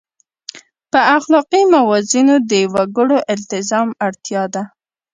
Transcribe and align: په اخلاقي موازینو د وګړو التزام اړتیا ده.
په 0.91 0.99
اخلاقي 1.17 1.61
موازینو 1.73 2.35
د 2.51 2.53
وګړو 2.73 3.17
التزام 3.33 3.89
اړتیا 4.05 4.43
ده. 4.53 4.63